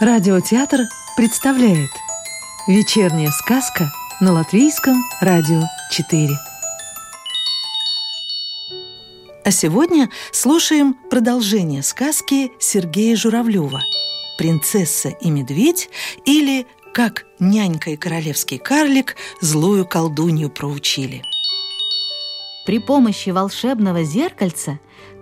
[0.00, 0.82] Радиотеатр
[1.16, 1.90] представляет
[2.68, 3.90] Вечерняя сказка
[4.20, 6.28] на Латвийском радио 4
[9.44, 13.82] А сегодня слушаем продолжение сказки Сергея Журавлева
[14.38, 15.90] «Принцесса и медведь»
[16.24, 21.24] или «Как нянька и королевский карлик злую колдунью проучили».
[22.64, 24.78] При помощи волшебного зеркальца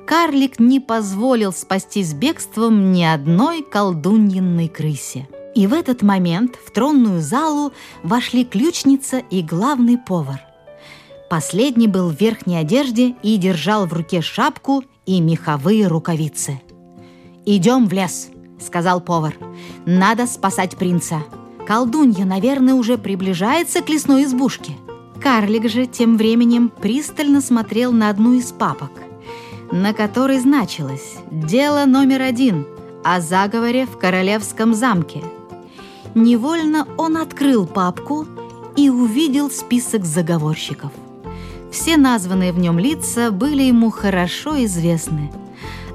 [0.07, 5.29] карлик не позволил спастись бегством ни одной колдуньинной крысе.
[5.54, 7.72] И в этот момент в тронную залу
[8.03, 10.40] вошли ключница и главный повар.
[11.29, 16.61] Последний был в верхней одежде и держал в руке шапку и меховые рукавицы.
[17.44, 18.29] «Идем в лес»,—
[18.61, 19.35] сказал повар.
[19.86, 21.25] «Надо спасать принца.
[21.66, 24.72] Колдунья, наверное, уже приближается к лесной избушке».
[25.21, 28.93] Карлик же тем временем пристально смотрел на одну из папок,
[29.72, 32.66] на которой значилось «Дело номер один»
[33.04, 35.22] о заговоре в королевском замке.
[36.14, 38.26] Невольно он открыл папку
[38.76, 40.92] и увидел список заговорщиков.
[41.70, 45.30] Все названные в нем лица были ему хорошо известны.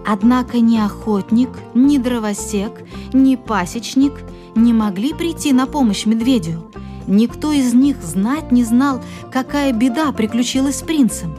[0.06, 2.72] Однако ни охотник, ни дровосек,
[3.14, 4.14] ни пасечник
[4.56, 6.72] не могли прийти на помощь медведю–
[7.08, 11.36] Никто из них знать не знал, какая беда приключилась с принцем.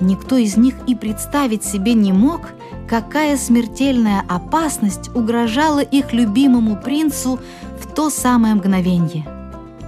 [0.00, 2.52] Никто из них и представить себе не мог,
[2.88, 7.38] какая смертельная опасность угрожала их любимому принцу
[7.80, 9.26] в то самое мгновенье.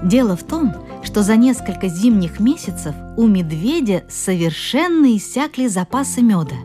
[0.02, 6.56] Дело в том, что за несколько зимних месяцев у медведя совершенно иссякли запасы меда.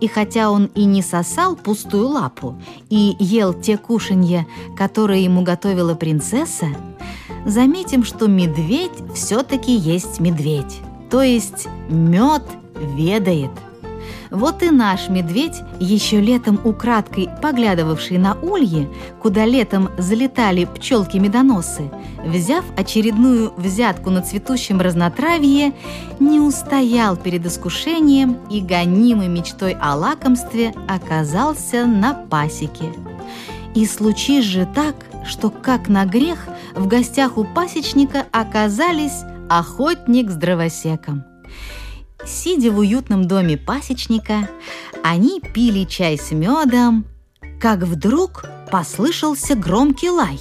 [0.00, 2.60] И хотя он и не сосал пустую лапу
[2.90, 6.66] и ел те кушанья, которые ему готовила принцесса,
[7.46, 12.42] заметим, что медведь все-таки есть медведь, то есть мед
[12.80, 13.50] ведает.
[14.30, 18.88] Вот и наш медведь, еще летом украдкой поглядывавший на ульи,
[19.22, 21.90] куда летом залетали пчелки-медоносы,
[22.24, 25.72] взяв очередную взятку на цветущем разнотравье,
[26.18, 32.92] не устоял перед искушением и гонимой мечтой о лакомстве оказался на пасеке.
[33.74, 40.34] И случись же так, что, как на грех, в гостях у пасечника оказались охотник с
[40.34, 41.24] дровосеком.
[42.26, 44.48] Сидя в уютном доме пасечника,
[45.02, 47.06] они пили чай с медом,
[47.60, 50.40] как вдруг послышался громкий лай.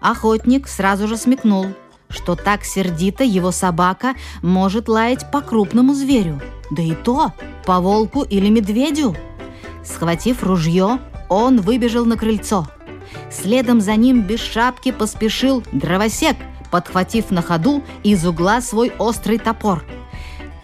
[0.00, 1.66] Охотник сразу же смекнул,
[2.08, 6.40] что так сердито его собака может лаять по крупному зверю,
[6.70, 7.32] да и то
[7.64, 9.14] по волку или медведю.
[9.84, 10.98] Схватив ружье,
[11.28, 12.66] он выбежал на крыльцо–
[13.30, 16.36] Следом за ним без шапки поспешил дровосек,
[16.70, 19.84] подхватив на ходу из угла свой острый топор.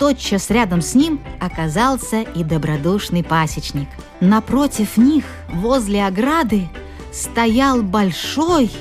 [0.02, 3.88] Тотчас рядом с ним оказался и добродушный пасечник.
[4.20, 6.68] Напротив них, возле ограды,
[7.12, 8.72] стоял большой,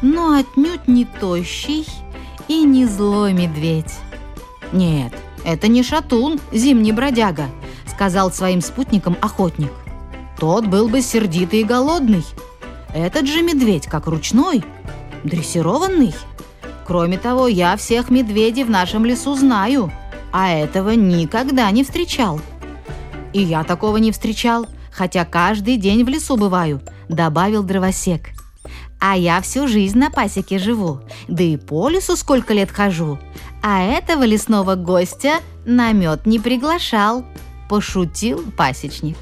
[0.00, 1.86] но отнюдь не тощий
[2.48, 3.92] и не злой медведь.
[4.72, 5.12] «Нет,
[5.44, 7.50] это не шатун, зимний бродяга»,—
[7.86, 9.72] сказал своим спутникам охотник.
[10.38, 12.24] «Тот был бы сердитый и голодный,
[12.94, 14.64] этот же медведь как ручной,
[15.22, 16.14] дрессированный.
[16.86, 19.92] Кроме того, я всех медведей в нашем лесу знаю,
[20.32, 22.40] а этого никогда не встречал.
[23.32, 28.30] И я такого не встречал, хотя каждый день в лесу бываю, добавил дровосек.
[28.98, 33.18] А я всю жизнь на пасеке живу, да и по лесу сколько лет хожу.
[33.62, 37.24] А этого лесного гостя на мед не приглашал,
[37.68, 39.16] пошутил пасечник.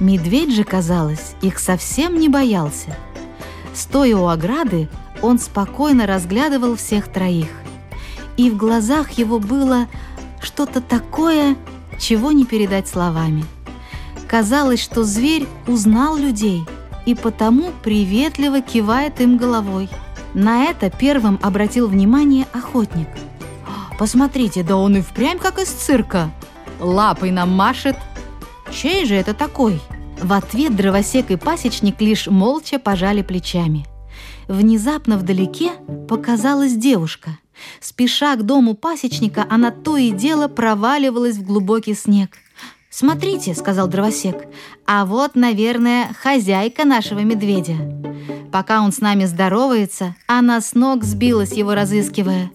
[0.00, 2.96] Медведь же, казалось, их совсем не боялся.
[3.74, 4.88] Стоя у ограды,
[5.22, 7.48] он спокойно разглядывал всех троих.
[8.36, 9.86] И в глазах его было
[10.44, 11.56] что-то такое,
[11.98, 13.44] чего не передать словами.
[14.28, 16.64] Казалось, что зверь узнал людей
[17.06, 19.88] и потому приветливо кивает им головой.
[20.32, 23.08] На это первым обратил внимание охотник.
[23.98, 26.30] «Посмотрите, да он и впрямь как из цирка!
[26.80, 27.96] Лапой нам машет!»
[28.74, 29.80] Чей же это такой?»
[30.20, 33.86] В ответ дровосек и пасечник лишь молча пожали плечами.
[34.48, 35.72] Внезапно вдалеке
[36.08, 37.38] показалась девушка.
[37.80, 42.36] Спеша к дому пасечника, она то и дело проваливалась в глубокий снег.
[42.90, 44.46] «Смотрите»,— сказал дровосек,—
[44.86, 47.74] «а вот, наверное, хозяйка нашего медведя».
[48.52, 52.52] Пока он с нами здоровается, она с ног сбилась, его разыскивая.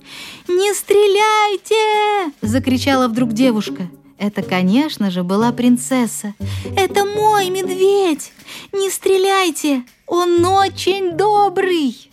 [0.47, 3.89] «Не стреляйте!»— закричала вдруг девушка.
[4.17, 6.33] Это, конечно же, была принцесса.
[6.75, 8.31] «Это мой медведь!
[8.71, 9.83] Не стреляйте!
[10.07, 12.09] Он очень добрый!»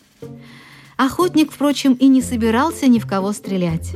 [0.97, 3.95] Охотник, впрочем, и не собирался ни в кого стрелять.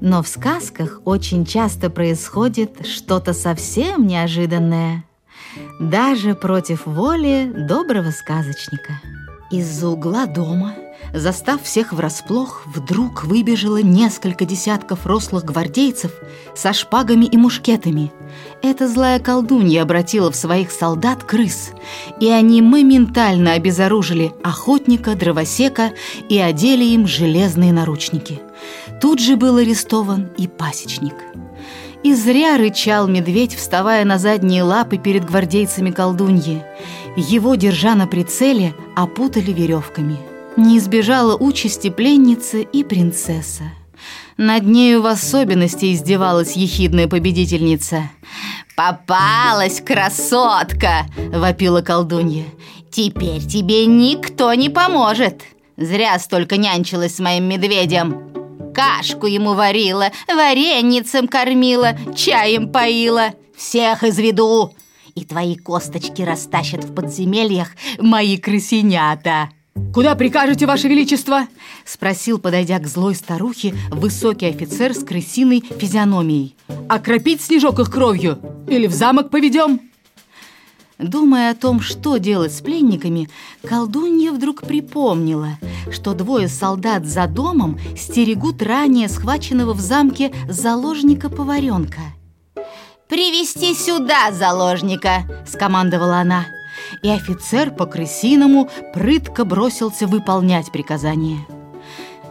[0.00, 5.04] Но в сказках очень часто происходит что-то совсем неожиданное.
[5.80, 9.00] даже против воли доброго сказочника.
[9.50, 10.74] Из-за угла дома,
[11.12, 16.12] застав всех врасплох, вдруг выбежало несколько десятков рослых гвардейцев
[16.54, 18.12] со шпагами и мушкетами.
[18.62, 21.70] Эта злая колдунья обратила в своих солдат крыс,
[22.20, 25.92] и они моментально обезоружили охотника, дровосека
[26.28, 28.40] и одели им железные наручники.
[29.00, 31.14] Тут же был арестован и пасечник.
[32.04, 36.64] И зря рычал медведь, вставая на задние лапы перед гвардейцами колдуньи.
[37.16, 40.18] Его, держа на прицеле, опутали веревками.
[40.58, 43.70] Не избежала участи пленницы и принцесса.
[44.36, 48.10] Над нею в особенности издевалась ехидная победительница.
[48.76, 52.44] «Попалась, красотка!»– вопила колдунья.
[52.90, 55.42] «Теперь тебе никто не поможет!
[55.76, 63.30] Зря столько нянчилась с моим медведем!» Кашку ему варила, вареницем кормила, чаем поила.
[63.56, 64.74] Всех изведу,
[65.14, 67.68] и твои косточки растащат в подземельях
[68.00, 69.50] мои крысенята.
[69.92, 71.46] «Куда прикажете, Ваше Величество?»—
[71.84, 76.56] спросил, подойдя к злой старухе, высокий офицер с крысиной физиономией.
[76.88, 78.38] «Окропить снежок их кровью?
[78.68, 79.80] Или в замок поведем?»
[80.98, 83.30] Думая о том, что делать с пленниками,
[83.64, 85.58] колдунья вдруг припомнила,
[85.92, 92.00] что двое солдат за домом стерегут ранее схваченного в замке заложника-поваренка.
[93.08, 96.46] «Привести сюда заложника!»– скомандовала она.
[97.02, 101.38] И офицер по-крысиному прытко бросился выполнять приказание.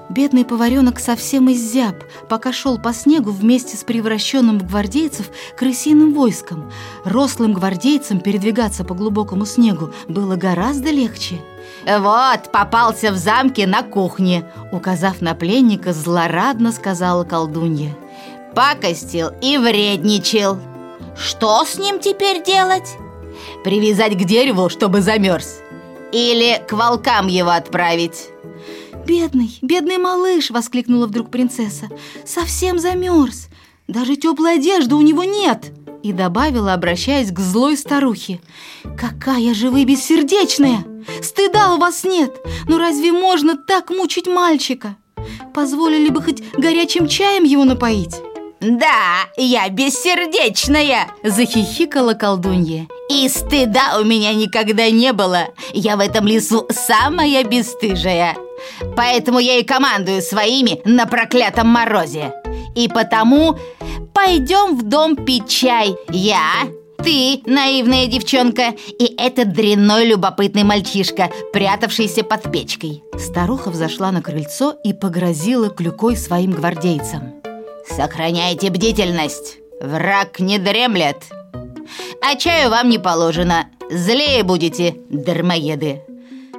[0.09, 6.71] Бедный поваренок совсем изяб, пока шел по снегу вместе с превращенным в гвардейцев крысиным войском.
[7.04, 11.42] Рослым гвардейцам передвигаться по глубокому снегу было гораздо легче.
[11.86, 17.95] «Вот, попался в замке на кухне», указав на пленника, злорадно сказала колдунья.
[18.56, 20.57] «Пакостил и вредничал.
[21.18, 22.95] Что с ним теперь делать?
[23.63, 25.59] Привязать к дереву, чтобы замерз?
[26.12, 28.30] Или к волкам его отправить?»
[29.07, 31.88] «Бедный, бедный малыш!»— воскликнула вдруг принцесса.
[32.25, 33.48] «Совсем замерз!
[33.88, 35.71] Даже теплой одежды у него нет!»
[36.04, 38.42] И добавила, обращаясь к злой старухе.
[38.98, 40.86] «Какая же вы бессердечная!
[41.21, 42.36] Стыда у вас нет!
[42.68, 44.98] Ну разве можно так мучить мальчика?
[45.53, 48.15] Позволили бы хоть горячим чаем его напоить?»
[48.60, 52.88] «Да, я бессердечная!»– захихикала колдунья.
[53.09, 55.48] «И стыда у меня никогда не было.
[55.74, 58.36] Я в этом лесу самая бесстыжая.
[58.95, 62.33] Поэтому я и командую своими на проклятом морозе.
[62.75, 63.57] И потому
[64.13, 65.95] пойдем в дом пить чай.
[66.09, 66.68] Я,
[66.98, 73.03] ты, наивная девчонка, и этот дрянной любопытный мальчишка, прятавшийся под печкой.
[73.18, 77.36] Старуха взошла на крыльцо и погрозила клюкой своим гвардейцам.
[77.88, 81.18] Сохраняйте бдительность, враг не дремлет.
[82.22, 86.01] А чаю вам не положено, злее будете, дармоеды.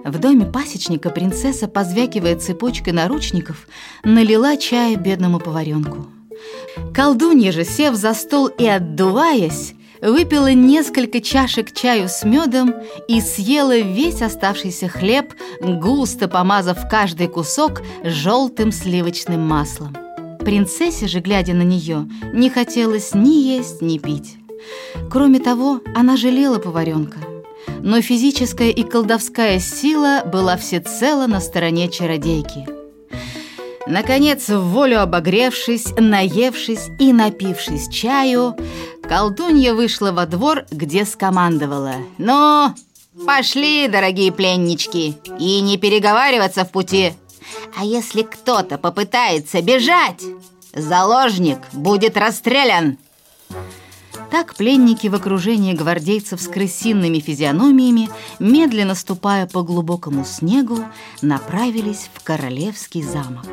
[0.04, 3.66] В доме пасечника принцесса, позвякивая цепочкой наручников,
[4.04, 6.06] налила чая бедному поваренку.
[6.94, 12.74] Колдунья же, сев за стол и отдуваясь, выпила несколько чашек чаю с медом
[13.08, 19.96] и съела весь оставшийся хлеб, густо помазав каждый кусок желтым сливочным маслом.
[20.40, 24.36] Принцессе же, глядя на нее, не хотелось ни есть, ни пить.
[25.10, 27.18] Кроме того, она жалела поваренка–
[27.80, 32.68] но физическая и колдовская сила была всецело на стороне чародейки.
[33.86, 38.54] Наконец, в волю обогревшись, наевшись и напившись чаю,
[39.02, 42.74] колдунья вышла во двор, где скомандовала «Ну,
[43.26, 47.14] пошли, дорогие пленнички, и не переговариваться в пути.
[47.78, 50.22] А если кто-то попытается бежать,
[50.74, 52.98] заложник будет расстрелян».
[54.38, 60.78] Так пленники в окружении гвардейцев с крысиными физиономиями, медленно ступая по глубокому снегу,
[61.22, 63.44] направились в королевский замок.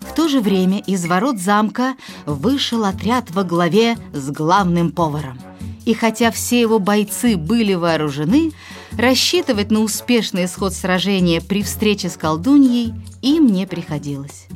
[0.00, 1.94] В то же время из ворот замка
[2.26, 5.40] вышел отряд во главе с главным поваром.
[5.86, 8.52] И хотя все его бойцы были вооружены,
[8.98, 14.48] рассчитывать на успешный исход сражения при встрече с колдуньей им не приходилось.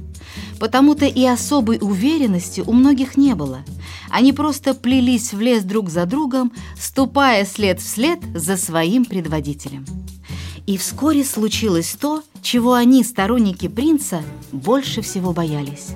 [0.59, 3.65] Потому-то и особой уверенности у многих не было–
[4.11, 9.85] они просто плелись в лес друг за другом, ступая след в след за своим предводителем.
[10.67, 14.23] И вскоре случилось то, чего они, сторонники принца,
[14.53, 15.91] больше всего боялись.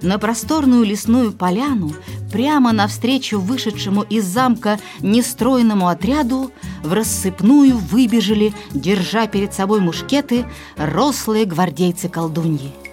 [0.00, 1.92] На просторную лесную поляну,
[2.32, 10.46] прямо навстречу вышедшему из замка нестроенному отряду, в рассыпную выбежали, держа перед собой мушкеты,
[10.76, 12.87] рослые гвардейцы-колдуньи.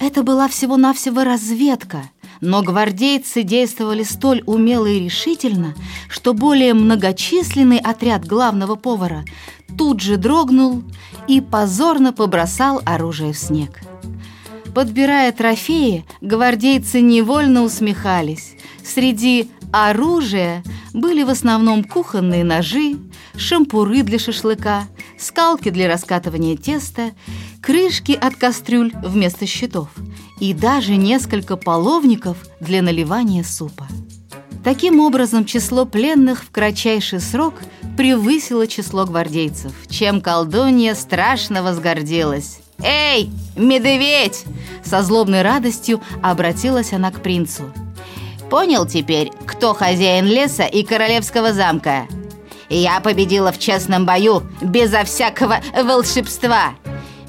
[0.00, 5.74] Это была всего-навсего разведка– Но гвардейцы действовали столь умело и решительно,
[6.08, 9.24] что более многочисленный отряд главного повара
[9.76, 10.84] тут же дрогнул
[11.26, 13.80] и позорно побросал оружие в снег.
[14.74, 18.54] Подбирая трофеи, гвардейцы невольно усмехались.
[18.84, 20.62] Среди оружия
[20.94, 22.96] были в основном кухонные ножи,
[23.36, 24.86] шампуры для шашлыка,
[25.18, 27.10] скалки для раскатывания теста,
[27.68, 29.88] крышки от кастрюль вместо щитов
[30.40, 33.86] и даже несколько половников для наливания супа.
[34.64, 37.56] Таким образом, число пленных в кратчайший срок
[37.98, 42.60] превысило число гвардейцев, чем колдунья страшно возгордилась.
[42.82, 44.44] «Эй, медведь!»
[44.82, 47.64] Со злобной радостью обратилась она к принцу.
[48.48, 52.06] «Понял теперь, кто хозяин леса и королевского замка?»
[52.70, 56.72] «Я победила в честном бою, безо всякого волшебства!»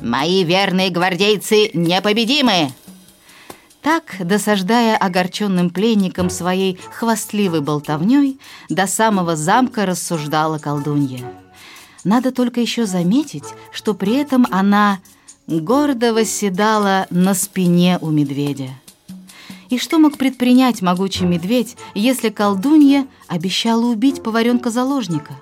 [0.01, 2.71] «Мои верные гвардейцы непобедимы!»
[3.81, 11.23] Так, досаждая огорченным пленникам своей хвастливой болтовней, до самого замка рассуждала колдунья.
[12.03, 14.99] Надо только еще заметить, что при этом она
[15.47, 18.69] гордо восседала на спине у медведя.
[19.69, 25.35] И что мог предпринять могучий медведь, если колдунья обещала убить поваренка-заложника?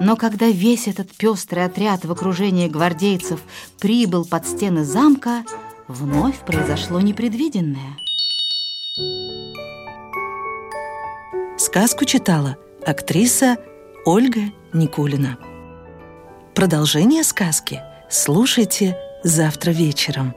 [0.00, 3.40] Но когда весь этот пестрый отряд в окружении гвардейцев
[3.78, 5.44] прибыл под стены замка,
[5.88, 7.96] вновь произошло непредвиденное.
[11.58, 13.56] Сказку читала актриса
[14.04, 15.38] Ольга Никулина.
[16.54, 20.34] Продолжение сказки слушайте завтра вечером.